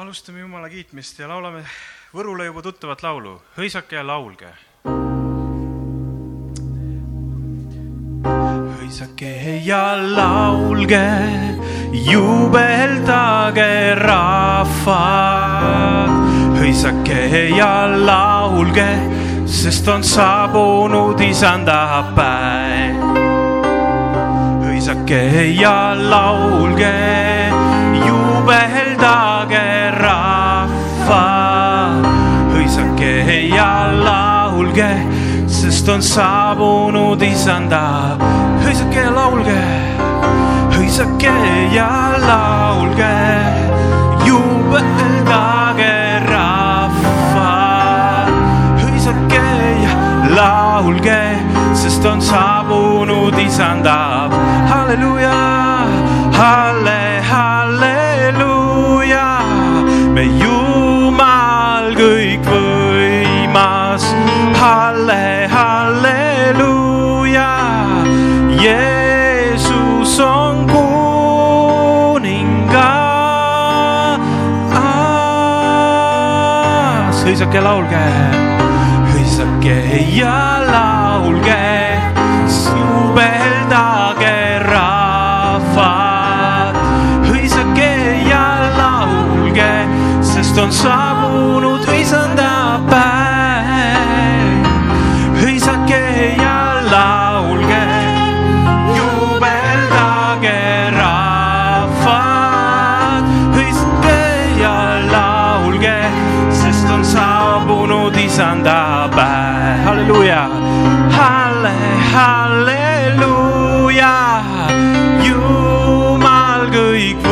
[0.00, 1.60] alustame Jumala kiitmist ja laulame
[2.14, 4.48] Võrule juba tuttavat laulu, hõisake ja laulge.
[8.80, 11.04] hõisake ja laulge,
[11.92, 16.16] juubeldage rahvad.
[16.58, 18.88] hõisake ja laulge,
[19.46, 22.96] sest on saabunud isanda päev.
[24.64, 25.22] hõisake
[25.60, 26.96] ja laulge,
[28.06, 29.69] juubeldage
[35.90, 38.16] on saabunud isanda.
[38.62, 39.62] hõisake ja laulge,
[40.76, 41.32] hõisake
[41.74, 41.88] ja
[42.22, 43.10] laulge,
[44.26, 45.96] juubeldage
[46.28, 48.30] rahvad.
[48.84, 49.42] hõisake
[49.82, 49.98] ja
[50.36, 51.20] laulge,
[51.74, 54.30] sest on saabunud isanda.
[54.70, 55.38] halleluuja,
[56.38, 56.99] halle, halleluuja,
[77.30, 77.98] hõisake laulge,
[79.12, 79.76] hõisake
[80.16, 80.34] ja
[80.66, 81.60] laulge,
[82.50, 84.34] juubeldage
[84.66, 86.80] rahvad.
[87.30, 87.90] hõisake
[88.26, 89.72] ja laulge,
[90.32, 92.49] sest on saabunud isanda
[108.10, 109.84] saabunud isanda päev.
[109.84, 110.48] halleluuja,
[111.10, 111.72] halle,
[112.12, 113.64] halleluuja,
[115.22, 117.22] Jumal kõikvõimas.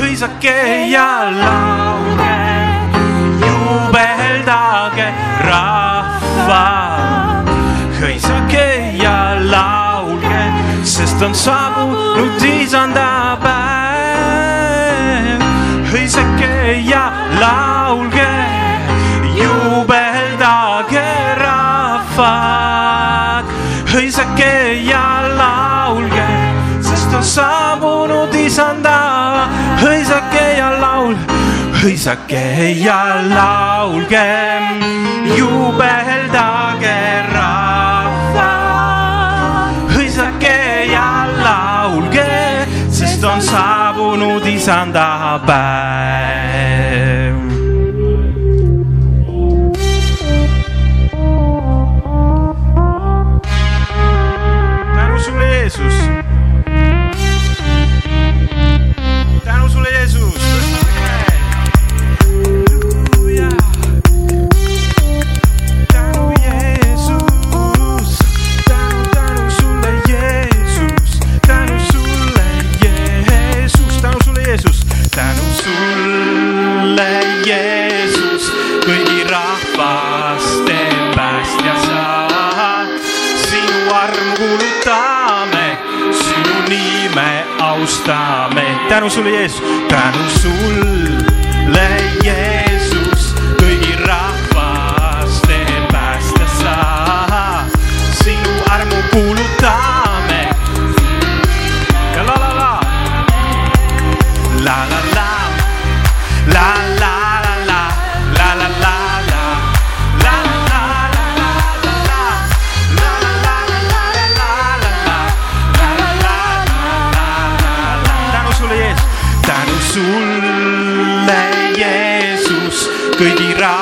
[0.01, 0.57] hõisake
[0.91, 1.70] ja laulge,
[11.23, 15.41] on saabunud isanda päev.
[15.93, 18.29] hõisake ja laulge,
[19.37, 21.05] juubeldage
[21.43, 23.45] rahvad.
[23.93, 25.05] hõisake ja
[25.37, 26.29] laulge,
[26.81, 28.99] sest on saabunud isanda,
[29.83, 31.17] hõisake ja laul,
[31.83, 33.05] hõisake ja
[33.35, 34.29] laulge,
[35.37, 36.10] juubeldage
[45.47, 45.90] isanda
[87.81, 88.81] austame.
[88.89, 91.89] tänu sulle, Jeesus, tänu sulle,
[92.25, 92.60] Jeesus,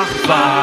[0.09, 0.58] Bye.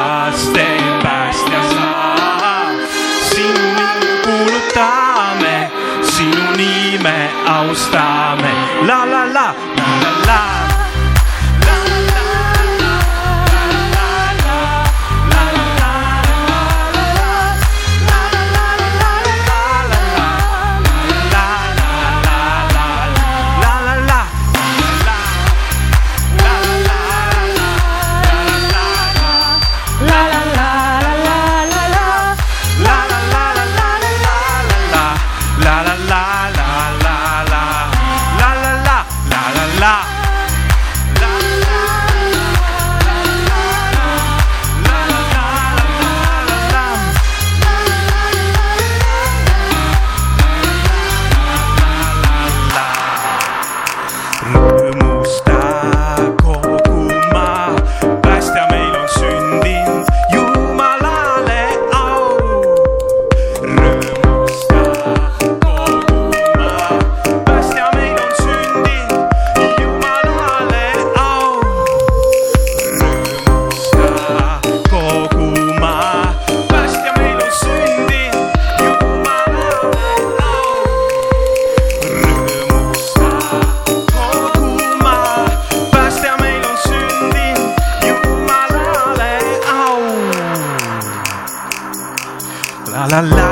[93.21, 93.46] La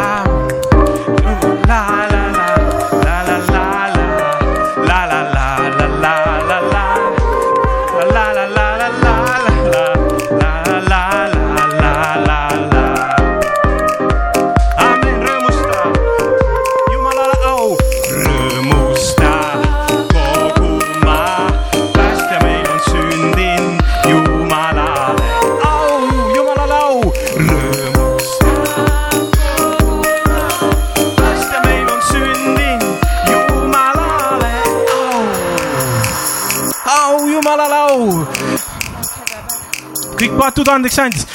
[40.16, 41.26] kõik patud andeks andis,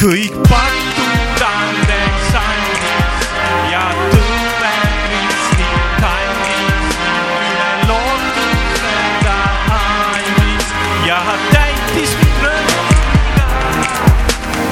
[0.00, 3.28] kõik patud andeks andis.
[3.70, 4.72] Ja tõve
[5.04, 5.68] Kristi
[6.00, 6.98] kandis,
[7.38, 9.38] üle lootuse ta
[9.78, 10.66] andis.
[11.06, 11.20] Ja
[11.52, 12.98] täitis mind rõõmuga.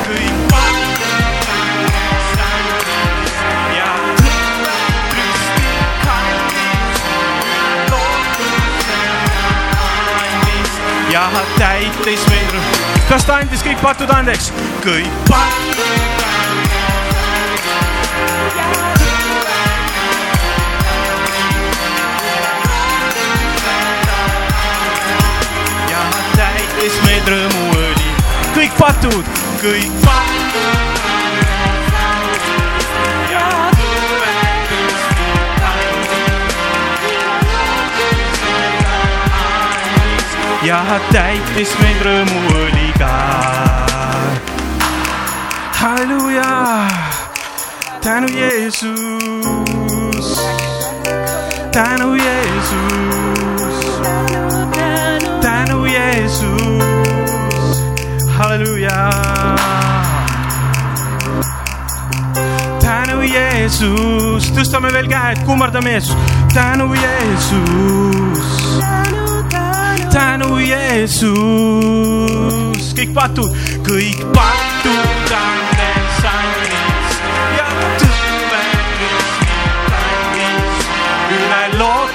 [0.08, 3.34] kõik patud andeks andis.
[3.78, 3.90] Ja
[4.22, 4.78] tõve
[5.14, 7.02] Kristi kandis,
[7.46, 9.02] üle lootuse
[9.74, 9.86] ta
[10.26, 10.80] andis.
[11.14, 11.28] Ja
[11.60, 12.81] täitis meid rõõmuga
[13.12, 14.46] kas ta andis kõik patud andeks?
[14.80, 15.80] kõik patud
[25.92, 26.02] ja
[26.38, 28.08] täitis meid rõõmuõli.
[28.56, 29.24] kõik patud,
[29.60, 30.96] kõik patud.
[33.28, 34.36] ja tõve
[34.72, 35.28] Kristi
[35.68, 36.22] andis
[40.64, 42.71] ja täitis meid rõõmuõliga.
[48.02, 48.96] Tänu Jeesus,
[51.72, 53.86] tänu Jeesus,
[55.40, 56.82] tänu Jeesus,
[58.38, 59.10] halleluuja.
[62.80, 66.16] tänu Jeesus, tõstame veel käed, kummardame Jeesus,
[66.54, 68.42] tänu Jeesus
[70.12, 71.32] tänu Jeesus,
[72.92, 73.50] kõik patud,
[73.86, 75.11] kõik patud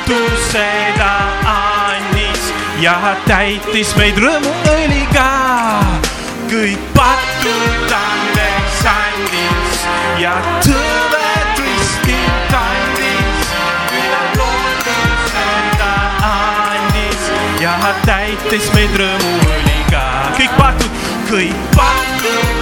[0.08, 0.68] lootuse
[0.98, 1.14] ta
[1.44, 5.28] andis ja täitis meid rõõmuõliga.
[6.48, 9.82] kõik patud andeks andis
[10.22, 11.26] ja tõve
[11.60, 12.20] Kristi
[12.52, 13.52] kandis.
[14.00, 15.48] üle lootuse
[15.82, 15.94] ta
[16.32, 17.32] andis
[17.62, 17.76] ja
[18.06, 20.06] täitis meid rõõmuõliga.
[20.40, 22.57] kõik patud, kõik patud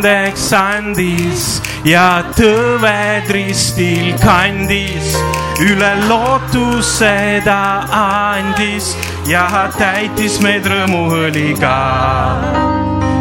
[0.00, 5.12] andeks andis ja tõved ristil kandis.
[5.60, 8.96] üle lootuse ta andis
[9.28, 11.76] ja täitis meid rõõmuõliga.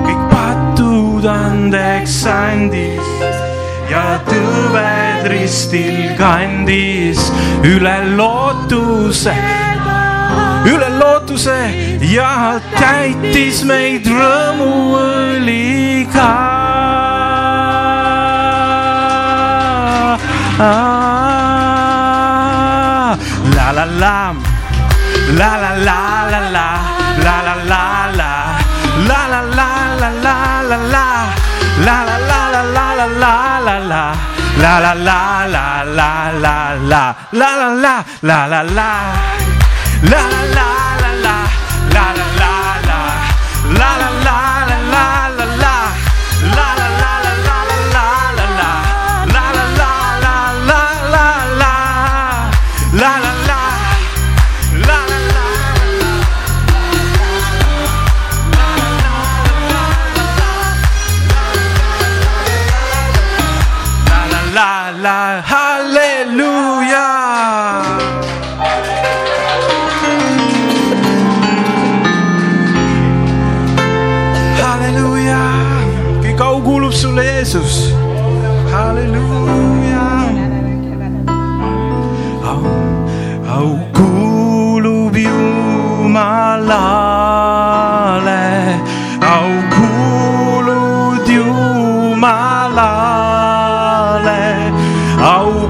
[0.07, 3.03] kõik patud andeks andis
[3.91, 7.19] ja tõved ristil kandis
[7.67, 9.35] üle lootuse
[10.63, 11.59] üle lootuse
[12.07, 16.58] ja täitis meid rõõmuõliga.
[20.59, 20.65] La
[23.71, 24.33] la la,
[25.31, 25.99] la la la
[26.29, 26.67] la la,
[27.23, 27.83] la la la
[28.19, 28.29] la,
[29.07, 29.69] la la la
[30.01, 30.35] la la
[30.67, 31.05] la la,
[31.79, 34.03] la la la la la la la la la.
[34.59, 37.15] La la la la la la la la la la la la la
[38.21, 38.89] La la la
[40.03, 40.19] la
[40.55, 40.78] la
[77.49, 77.89] Jesus.
[78.69, 80.29] Hallelujah.
[82.45, 82.61] Oh,
[83.49, 85.33] oh, kulubiu
[86.13, 87.17] malale.
[89.25, 91.49] Oh, kuludiu
[92.21, 93.49] malale.
[95.17, 95.65] Oh,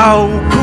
[0.00, 0.59] au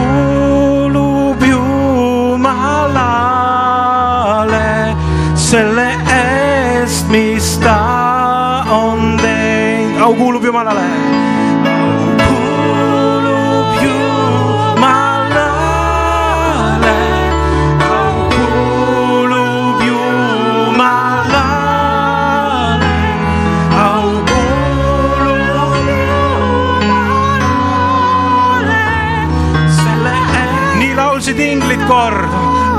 [31.38, 32.30] laulsid inglid kord,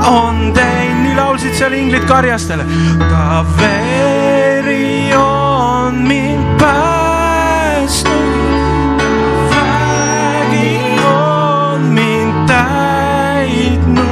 [0.05, 2.65] on teinud, nii laulsid seal inglid karjastele.
[3.09, 8.19] ta veri on mind päästnud
[9.51, 14.03] vägi on mind täitnud,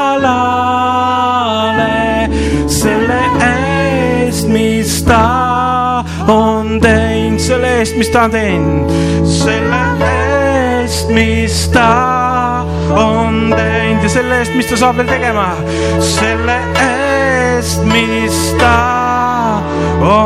[2.68, 8.90] selle eest, mis ta on teinud, selle eest, mis ta on teinud,
[9.26, 9.82] selle
[10.14, 12.11] eest, mis ta
[12.90, 15.48] on teinud ja selle eest, mis ta saab veel tegema,
[16.02, 18.76] selle eest, mis ta
[20.02, 20.21] on